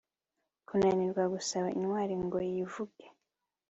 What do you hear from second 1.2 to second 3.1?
gusaba intwari ngo yivuge